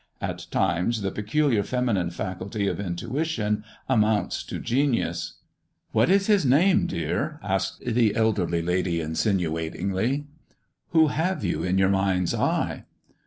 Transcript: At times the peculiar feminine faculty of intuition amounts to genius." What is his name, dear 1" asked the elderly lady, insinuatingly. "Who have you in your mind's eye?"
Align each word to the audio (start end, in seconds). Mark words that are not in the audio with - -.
At 0.19 0.47
times 0.49 1.03
the 1.03 1.11
peculiar 1.11 1.61
feminine 1.61 2.09
faculty 2.09 2.65
of 2.67 2.79
intuition 2.79 3.63
amounts 3.87 4.41
to 4.45 4.57
genius." 4.57 5.33
What 5.91 6.09
is 6.09 6.25
his 6.25 6.43
name, 6.43 6.87
dear 6.87 7.37
1" 7.41 7.51
asked 7.51 7.85
the 7.85 8.15
elderly 8.15 8.63
lady, 8.63 8.99
insinuatingly. 8.99 10.25
"Who 10.89 11.09
have 11.09 11.45
you 11.45 11.61
in 11.61 11.77
your 11.77 11.89
mind's 11.89 12.33
eye?" 12.33 12.85